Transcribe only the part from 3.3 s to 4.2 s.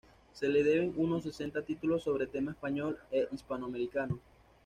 hispanoamericano.